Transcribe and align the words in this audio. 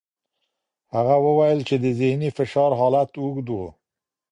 هغې 0.93 1.17
وویل 1.25 1.59
چې 1.67 1.75
د 1.83 1.85
ذهني 1.99 2.29
فشار 2.37 2.71
حالت 2.79 3.11
اوږد 3.21 3.47
و. 3.51 3.57